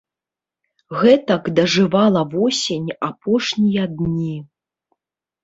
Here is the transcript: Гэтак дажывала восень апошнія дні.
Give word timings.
Гэтак 1.01 1.43
дажывала 1.59 2.21
восень 2.33 2.89
апошнія 3.09 3.85
дні. 4.01 4.35